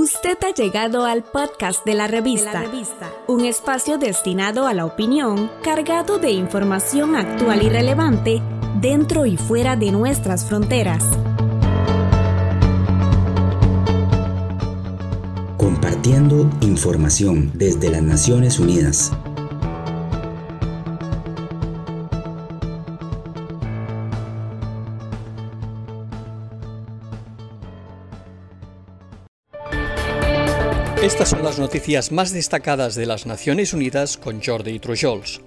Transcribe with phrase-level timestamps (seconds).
[0.00, 2.62] Usted ha llegado al podcast de la, revista,
[3.26, 8.40] un espacio destinado a la opinión, cargado de información actual y relevante
[8.80, 11.02] dentro y fuera de nuestras fronteras.
[15.56, 19.10] Compartiendo información desde las Naciones Unidas.
[31.02, 35.40] Estas son las noticias más destacadas de las Naciones Unidas con Jordi Trujols.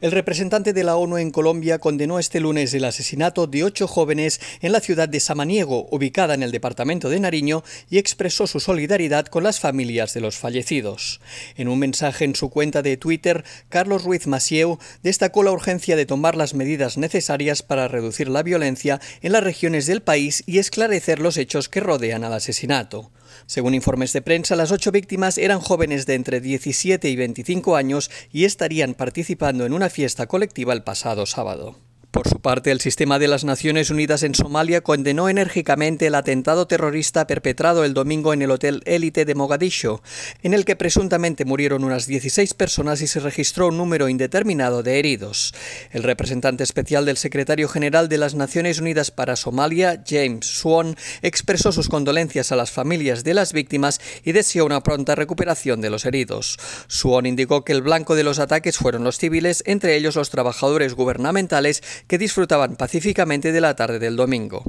[0.00, 4.40] El representante de la ONU en Colombia condenó este lunes el asesinato de ocho jóvenes
[4.60, 9.26] en la ciudad de Samaniego, ubicada en el departamento de Nariño, y expresó su solidaridad
[9.26, 11.20] con las familias de los fallecidos.
[11.56, 16.06] En un mensaje en su cuenta de Twitter, Carlos Ruiz Macieu destacó la urgencia de
[16.06, 21.20] tomar las medidas necesarias para reducir la violencia en las regiones del país y esclarecer
[21.20, 23.12] los hechos que rodean al asesinato.
[23.46, 28.10] Según informes de prensa, las ocho víctimas eran jóvenes de entre 17 y 25 años
[28.32, 31.85] y estarían participando en una fiesta colectiva el pasado sábado.
[32.10, 36.66] Por su parte, el sistema de las Naciones Unidas en Somalia condenó enérgicamente el atentado
[36.66, 40.02] terrorista perpetrado el domingo en el Hotel Élite de Mogadiscio,
[40.42, 44.98] en el que presuntamente murieron unas 16 personas y se registró un número indeterminado de
[44.98, 45.52] heridos.
[45.90, 51.70] El representante especial del secretario general de las Naciones Unidas para Somalia, James Swan, expresó
[51.70, 56.06] sus condolencias a las familias de las víctimas y deseó una pronta recuperación de los
[56.06, 56.56] heridos.
[56.86, 60.94] Swan indicó que el blanco de los ataques fueron los civiles, entre ellos los trabajadores
[60.94, 64.64] gubernamentales que disfrutaban pacíficamente de la tarde del domingo.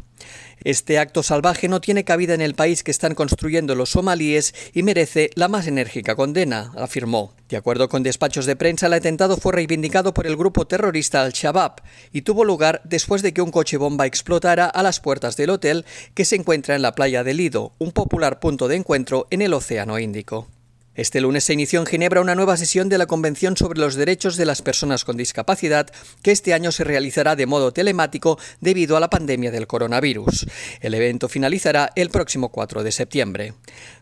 [0.63, 4.83] Este acto salvaje no tiene cabida en el país que están construyendo los somalíes y
[4.83, 7.33] merece la más enérgica condena, afirmó.
[7.47, 11.81] De acuerdo con despachos de prensa, el atentado fue reivindicado por el grupo terrorista Al-Shabaab
[12.11, 15.85] y tuvo lugar después de que un coche bomba explotara a las puertas del hotel
[16.13, 19.53] que se encuentra en la playa de Lido, un popular punto de encuentro en el
[19.53, 20.47] Océano Índico.
[20.97, 24.35] Este lunes se inició en Ginebra una nueva sesión de la Convención sobre los Derechos
[24.35, 25.91] de las Personas con Discapacidad,
[26.23, 30.47] que este año se realizará de modo telemático debido a la pandemia del coronavirus.
[30.81, 33.53] El evento finalizará el próximo 4 de septiembre.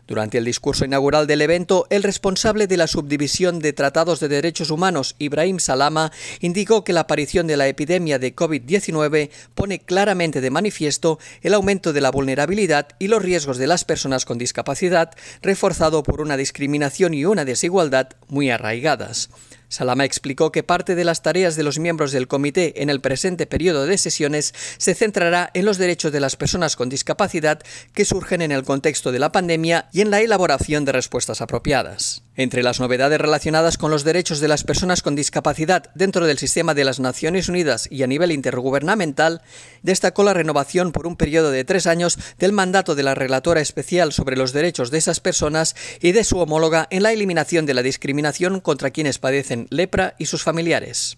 [0.06, 4.70] Durante el discurso inaugural del evento, el responsable de la subdivisión de Tratados de Derechos
[4.70, 10.50] Humanos, Ibrahim Salama, indicó que la aparición de la epidemia de COVID-19 pone claramente de
[10.50, 15.10] manifiesto el aumento de la vulnerabilidad y los riesgos de las personas con discapacidad,
[15.42, 19.28] reforzado por una discriminación y una desigualdad muy arraigadas.
[19.68, 23.46] Salama explicó que parte de las tareas de los miembros del comité en el presente
[23.46, 27.60] periodo de sesiones se centrará en los derechos de las personas con discapacidad
[27.94, 32.25] que surgen en el contexto de la pandemia y en la elaboración de respuestas apropiadas.
[32.36, 36.74] Entre las novedades relacionadas con los derechos de las personas con discapacidad dentro del sistema
[36.74, 39.40] de las Naciones Unidas y a nivel intergubernamental,
[39.82, 44.12] destacó la renovación por un periodo de tres años del mandato de la relatora especial
[44.12, 47.82] sobre los derechos de esas personas y de su homóloga en la eliminación de la
[47.82, 51.16] discriminación contra quienes padecen lepra y sus familiares.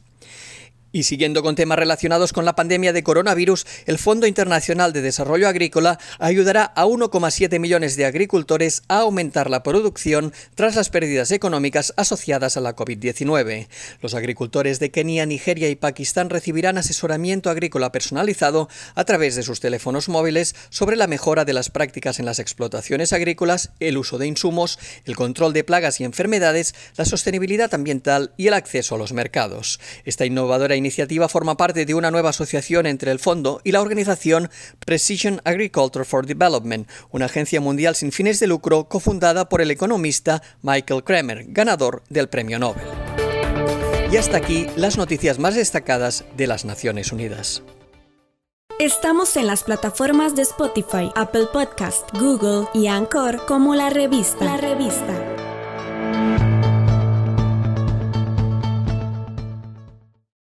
[0.90, 5.46] Y siguiendo con temas relacionados con la pandemia de coronavirus, el Fondo Internacional de Desarrollo
[5.46, 11.92] Agrícola ayudará a 1,7 millones de agricultores a aumentar la producción tras las pérdidas económicas
[11.98, 13.68] asociadas a la COVID-19.
[14.00, 19.60] Los agricultores de Kenia, Nigeria y Pakistán recibirán asesoramiento agrícola personalizado a través de sus
[19.60, 24.26] teléfonos móviles sobre la mejora de las prácticas en las explotaciones agrícolas, el uso de
[24.26, 29.12] insumos, el control de plagas y enfermedades, la sostenibilidad ambiental y el acceso a los
[29.12, 29.80] mercados.
[30.06, 34.50] Esta innovadora iniciativa forma parte de una nueva asociación entre el fondo y la organización
[34.84, 40.42] Precision Agriculture for Development, una agencia mundial sin fines de lucro cofundada por el economista
[40.62, 42.86] Michael Kramer, ganador del Premio Nobel.
[44.10, 47.62] Y hasta aquí las noticias más destacadas de las Naciones Unidas.
[48.78, 54.44] Estamos en las plataformas de Spotify, Apple Podcast, Google y Anchor como la revista.
[54.44, 55.27] La revista.